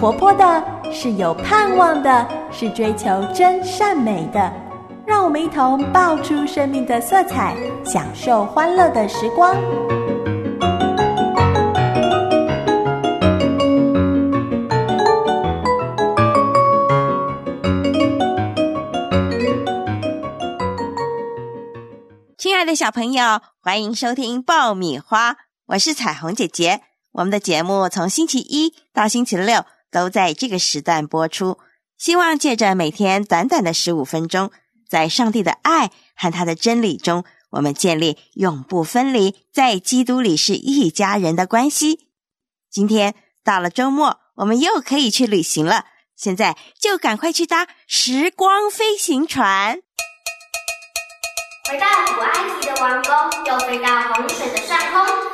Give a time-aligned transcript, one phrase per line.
[0.00, 4.50] 活泼的，是有盼望的，是追求真善美的。
[5.06, 7.54] 让我们一同爆出生命的色彩，
[7.84, 9.54] 享受欢乐的时光。
[22.38, 25.36] 亲爱的小朋友，欢迎收听爆米花，
[25.66, 26.80] 我是彩虹姐姐。
[27.12, 31.58] 我们的节目从星期一到星期六都在这个时段播出，
[31.98, 34.50] 希望借着每天短短的十五分钟，
[34.88, 42.08] 在上帝的爱和他的真理中，我们建立永不分离，在基督里是一家人的关系。
[42.70, 49.80] 今天到了周末，我们又可以去旅行了，现在就赶快去搭时光飞行船，
[51.68, 53.12] 回到古埃及的王宫，
[53.46, 55.29] 又飞到洪水的上空，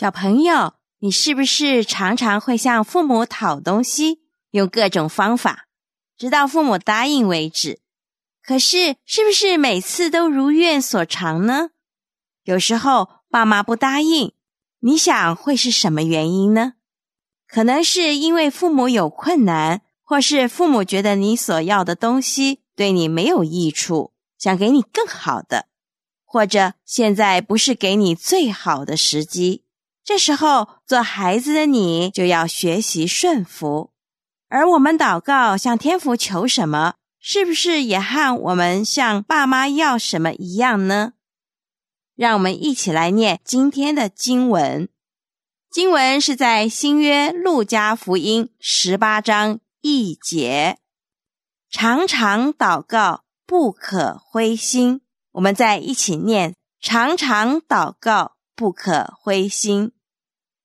[0.00, 5.66] 小朋友，你是不是常常会向父母讨东西，用各种方法，
[6.16, 7.82] 直到父母答应为止？
[8.42, 11.72] 可是，是不是每次都如愿所偿呢？
[12.44, 14.32] 有时候爸妈不答应，
[14.78, 16.76] 你想会是什么原因呢？
[17.46, 25.66] 可能是因为父母有困难，或是父母觉得你所要的东西对你没有益处，想给你更好的，
[26.24, 29.64] 或者现在不是给你最好的时机。
[30.10, 33.92] 这时候，做孩子的你就要学习顺服。
[34.48, 41.12] 而我们祷告向天父求什么，是不是也和我们向爸妈要什么一样呢？
[42.16, 44.88] 让我们一起来念今天的经文。
[45.70, 50.78] 经文是在新约路加福音十八章一节。
[51.70, 55.02] 常常祷告，不可灰心。
[55.30, 59.92] 我们再一起念：常常祷告，不可灰心。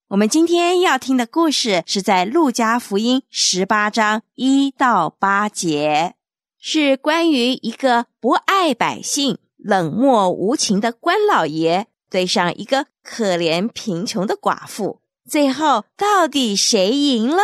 [0.10, 6.14] 我们今天要听的故事是在路加福音十八章一到八节，
[6.60, 17.42] 是关于一个不爱百姓、冷漠无情的官老爷对上一个可怜贫穷的寡妇，最后到底谁赢了？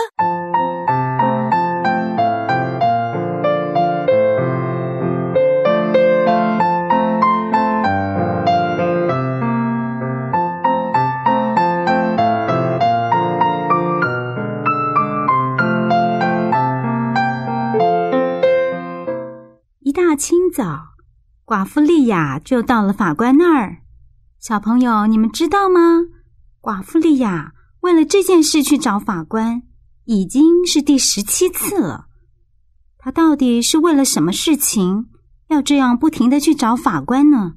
[20.52, 20.90] 早，
[21.46, 23.78] 寡妇莉亚就到了法官那儿。
[24.40, 26.02] 小朋友，你们知道吗？
[26.62, 29.64] 寡妇莉亚为了这件事去找法官，
[30.06, 32.08] 已经是第十七次了。
[32.98, 35.08] 她到底是为了什么事情
[35.48, 37.54] 要这样不停的去找法官呢？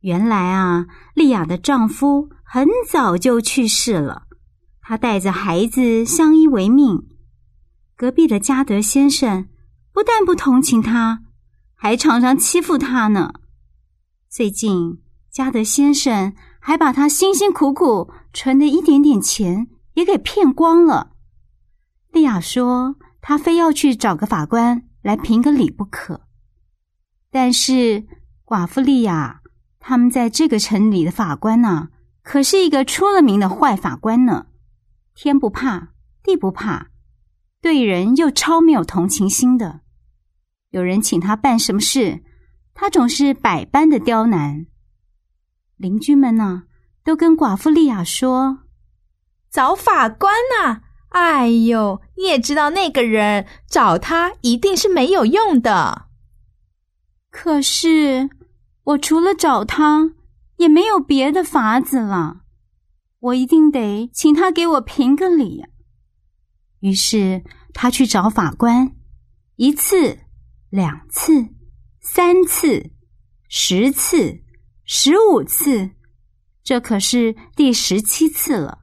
[0.00, 4.22] 原来啊，莉亚的丈夫很早就去世了，
[4.80, 7.08] 她带着孩子相依为命。
[7.96, 9.48] 隔壁的加德先生。
[9.94, 11.20] 不但不同情他，
[11.82, 13.32] 还常常欺负他呢。
[14.30, 21.16] 最近，加德先生还把他辛辛苦苦存的一点点钱也给骗光了。
[22.12, 26.20] 莉亚说：“她非要去找个法官来评个理不可。”
[27.32, 28.06] 但是，
[28.44, 29.40] 寡妇莉亚
[29.80, 31.88] 他们在这个城里的法官呢，
[32.22, 34.46] 可是一个出了名的坏法官呢。
[35.16, 35.88] 天不怕
[36.22, 36.90] 地不怕，
[37.60, 39.80] 对人又超没有同情心的。
[40.72, 42.22] 有人请他办什么事，
[42.72, 44.66] 他总是百般的刁难。
[45.76, 46.62] 邻居们呢，
[47.04, 48.60] 都跟寡妇莉亚说
[49.52, 50.80] ：“找法官呐、
[51.10, 56.06] 哎呦，你也知道那个人，找他一定是没有用的。
[57.30, 58.30] 可是
[58.84, 60.12] 我除了找他，
[60.56, 62.38] 也没有别的法子了。
[63.18, 65.66] 我一定得请他给我评个理。”
[66.80, 67.44] 于是
[67.74, 68.96] 他去找法官，
[69.56, 70.20] 一次。
[70.72, 71.48] 两次、
[72.00, 72.92] 三次、
[73.46, 74.40] 十次、
[74.86, 75.90] 十五次，
[76.64, 78.78] 这可是第十七次了。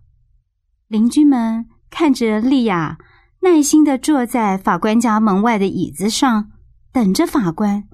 [0.88, 3.00] 邻居们看着莉亚
[3.41, 6.51] 耐心的坐在法官家门外的椅子上，
[6.91, 7.89] 等着法官，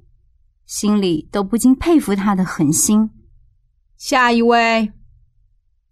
[0.65, 3.11] 心里都不禁佩服他的恒心。
[3.95, 4.91] 下一位，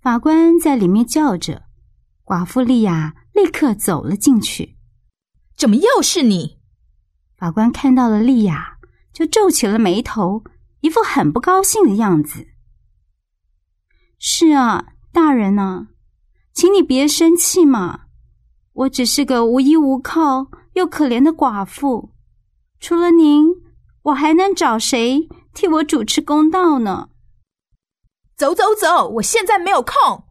[0.01, 1.63] 法官在里面叫着，
[2.25, 4.75] 寡妇莉亚立刻走了进去。
[5.55, 6.61] 怎么又是你？
[7.43, 8.77] 法官看到了莉亚，
[9.11, 10.45] 就皱起了眉头，
[10.79, 12.47] 一副很不高兴的样子。
[14.17, 15.89] 是啊，大人呢，
[16.53, 18.05] 请你别生气嘛。
[18.71, 22.13] 我只是个无依无靠又可怜的寡妇，
[22.79, 23.45] 除了您，
[24.03, 27.09] 我还能找谁替我主持公道呢？
[28.37, 29.09] 走走走！
[29.15, 30.23] 我现在没有空。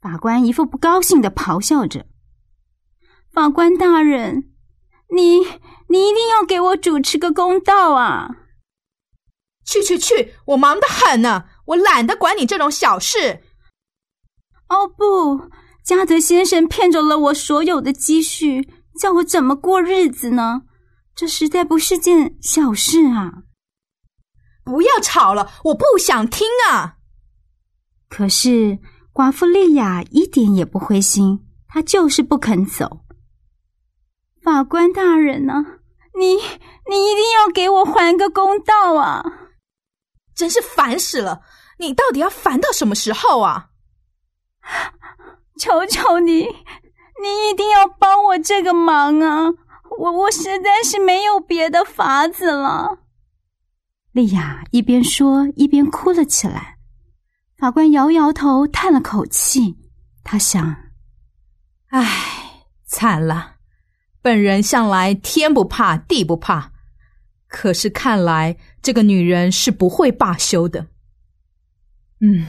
[0.00, 2.06] 法官一副不高兴的咆哮着。
[3.32, 4.52] 法官大人，
[5.12, 5.40] 你
[5.92, 8.30] 你一定要给我主持个公道啊！
[9.66, 10.32] 去去去！
[10.46, 13.42] 我忙得很呢，我懒得管你这种小事。
[14.70, 15.50] 哦不！
[15.84, 20.62] 加德先生骗走了我所有的积蓄，叫我怎么过日子呢？
[21.14, 23.42] 这实在不是件小事啊！
[24.64, 26.96] 不要吵了，我不想听啊！
[28.08, 28.78] 可是
[29.12, 33.00] 寡妇莉亚一点也不灰心，她就是不肯走。
[34.42, 35.80] 法官大人呢？
[36.18, 39.22] 你你一定要给我还个公道啊！
[40.34, 41.42] 真是烦死了！
[41.78, 43.70] 你到底要烦到什么时候啊？
[45.58, 46.42] 求求你，
[47.22, 49.52] 你一定要帮我这个忙啊！
[49.98, 52.98] 我我实在是没有别的法子了。
[54.12, 56.78] 莉亚一边说一边哭了起来。
[57.58, 59.78] 法官摇摇头，叹了口气。
[60.24, 60.76] 他想
[61.90, 63.51] ：“唉，惨了！
[64.22, 66.72] 本人向来天不怕地不怕，
[67.48, 70.86] 可是看来这个女人是不会罢休的。
[72.20, 72.46] 嗯，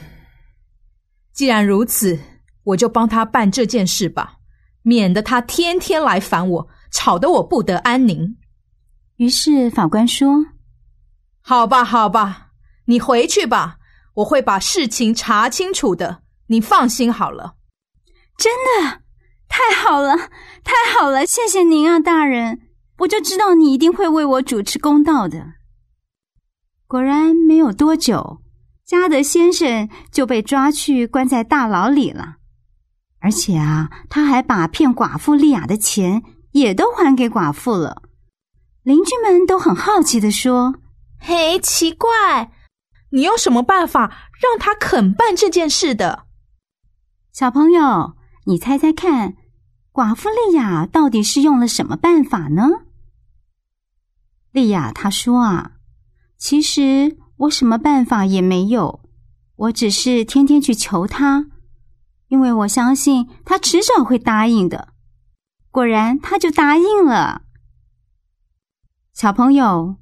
[1.32, 2.18] 既然如此。”
[2.64, 4.38] 我就帮她办这件事吧，
[4.80, 8.38] 免得她天天来烦我，吵得我不得安宁。
[9.16, 10.46] 于是法官说
[11.44, 12.52] ：“好吧，好吧，
[12.86, 13.76] 你回去吧，
[14.14, 17.56] 我会把事情查清楚的，你放心好了。”
[18.40, 19.02] 真的，
[19.56, 20.16] 太好了，
[20.64, 22.62] 太好了，谢谢您啊，大人！
[22.98, 25.52] 我就知道你一定会为我主持公道的。
[26.88, 28.40] 果然，没有多久，
[28.84, 32.38] 加德先生就被抓去关在大牢里了。
[33.20, 38.02] 而且啊，他还把骗寡妇莉雅的钱也都还给寡妇了。
[38.82, 40.74] 邻居们都很好奇的说
[41.22, 42.50] ：“嘿，奇怪，
[43.10, 46.24] 你有什么办法让他肯办这件事的？”
[47.32, 48.14] 小朋友，
[48.46, 49.36] 你猜猜看，
[49.94, 52.64] 寡妇莉亚到底是用了什么办法呢？
[54.50, 55.74] 莉亚她说：“啊，
[56.36, 59.08] 其实我什么办法也没有，
[59.54, 61.46] 我只是天天去求他。”
[62.26, 64.88] 因为我相信他迟早会答应的，
[65.70, 67.42] 果然他就答应了。
[69.12, 69.98] 小朋友，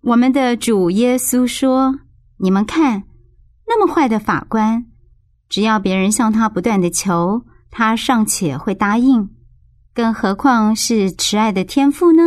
[0.00, 2.00] 我们的主耶稣说
[2.38, 3.04] ：“你们看，
[3.68, 4.86] 那么坏的法官，
[5.48, 9.30] 只要别人向他不断的求，他尚且会答应，
[9.94, 12.22] 更何况是慈爱的天父呢？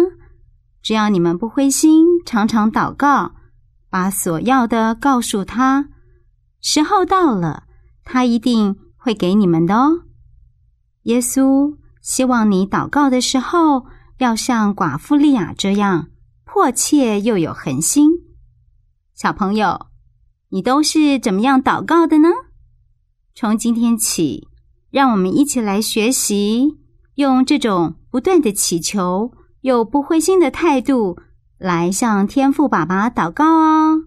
[0.81, 3.33] 只要你们不灰心，常常祷告，
[3.89, 5.89] 把所要的告诉他，
[6.61, 7.63] 时候到了，
[8.03, 10.03] 他一定。”会给你们的哦。
[11.05, 13.87] 耶稣希望你祷告的时候，
[14.19, 16.09] 要像寡妇利亚这样
[16.45, 18.11] 迫切又有恒心。
[19.15, 19.87] 小朋友，
[20.49, 22.29] 你都是怎么样祷告的呢？
[23.33, 24.47] 从今天起，
[24.91, 26.77] 让我们一起来学习，
[27.15, 29.31] 用这种不断的祈求
[29.61, 31.17] 又不灰心的态度，
[31.57, 34.03] 来向天父爸爸祷告哦。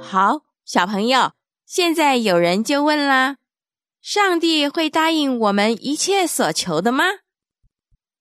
[0.00, 1.30] 好小朋友，
[1.66, 3.38] 现在有人就问啦：
[4.00, 7.04] 上帝会答应我们一切所求的吗？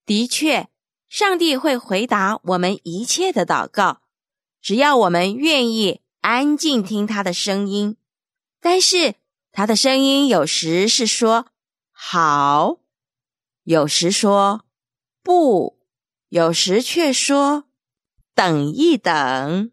[0.06, 0.70] 的确，
[1.08, 4.02] 上帝会回答我们一切的祷告，
[4.62, 7.98] 只要我们愿意安静听他的声音。
[8.60, 9.16] 但是，
[9.52, 11.48] 他的声音有时是说
[11.92, 12.80] “好”，
[13.64, 14.66] 有时说
[15.22, 15.80] “不”，
[16.30, 17.66] 有时却说
[18.34, 19.72] “等一等”，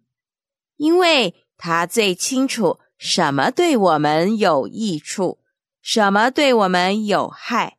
[0.77, 1.37] 因为。
[1.63, 5.39] 他最清楚什么对我们有益处，
[5.81, 7.79] 什么对我们有害。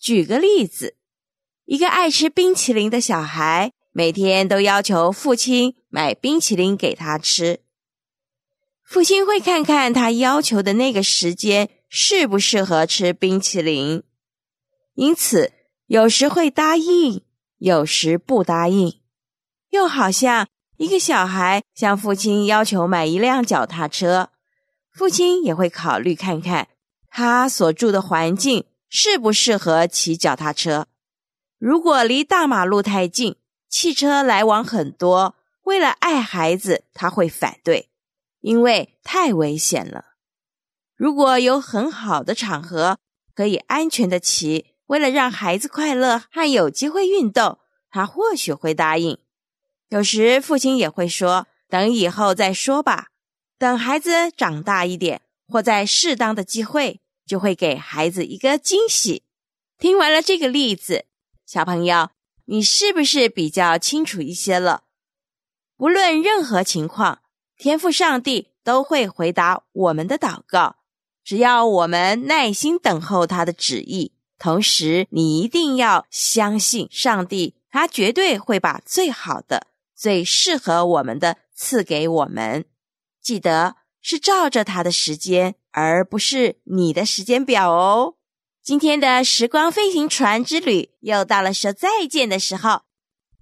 [0.00, 0.96] 举个例子，
[1.66, 7.60] 一个爱吃冰淇淋的小孩，每天都要求父亲买冰淇淋给他吃。
[8.82, 14.02] 父亲会看看他要求的那个时间适不适合吃冰淇淋，
[14.94, 15.52] 因此
[15.88, 17.22] 有时会答应，
[17.58, 18.98] 有时不答应。
[19.68, 24.30] 又好像一个小孩向父亲要求买一辆脚踏车，
[24.94, 26.68] 父亲也会考虑看看
[27.10, 30.86] 他所住的环境适不适合骑脚踏车。
[31.58, 33.36] 如果离大马路太近，
[33.68, 35.34] 汽车来往很多，
[35.64, 37.90] 为了爱孩子，他会反对，
[38.40, 40.04] 因为太危险了。
[40.94, 42.98] 如果有很好的场合
[43.34, 47.58] 可以安全的骑，为了让孩子快乐和有机会运动，
[47.90, 49.18] 他或许会答应。
[49.88, 53.08] 有时父亲也会说：“等以后再说吧，
[53.64, 59.22] 等孩子长大一点，或在适当的机会，就会给孩子一个惊喜。”
[59.80, 61.06] 听完了这个例子，
[61.46, 62.10] 小朋友，
[62.44, 64.82] 你是不是比较清楚一些了？
[65.78, 67.20] 不论任何情况，
[67.56, 70.76] 天赋上帝都会回答我们的祷告，
[71.24, 74.12] 只要我们耐心等候他的旨意。
[74.38, 79.68] 同时，你一定要相信上帝，他绝对会把最好的。
[79.96, 82.66] 最适合我们的赐给我们，
[83.24, 88.16] 记得是照着他的时间，而不是你的时间表哦。
[88.62, 92.82] 今天的时光飞行船之旅又到了说再见的时候，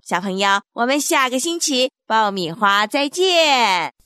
[0.04, 4.01] 小朋友，我们下个星期爆米花再见。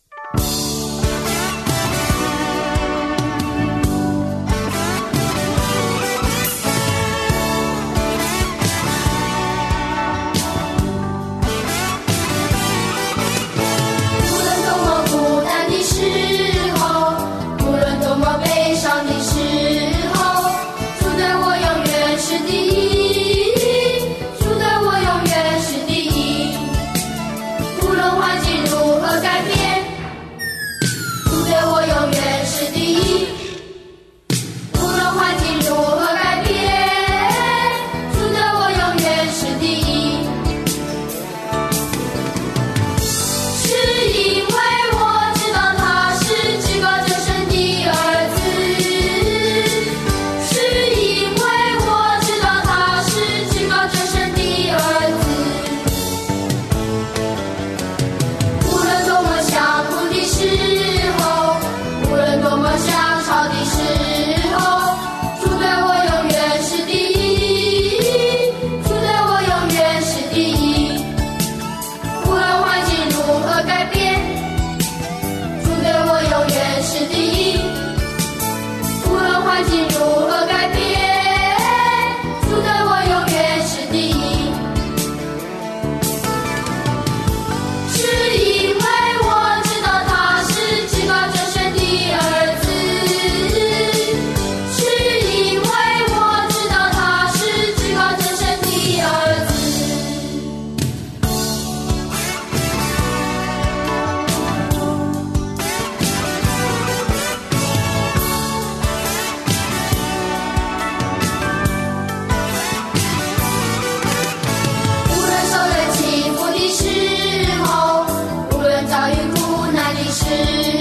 [120.16, 120.75] 是。